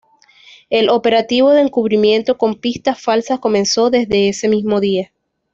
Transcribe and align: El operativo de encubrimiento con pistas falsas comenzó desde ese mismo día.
El 0.71 0.89
operativo 0.89 1.51
de 1.51 1.61
encubrimiento 1.61 2.35
con 2.39 2.55
pistas 2.55 2.99
falsas 2.99 3.37
comenzó 3.39 3.91
desde 3.91 4.29
ese 4.29 4.47
mismo 4.49 4.79
día. 4.79 5.11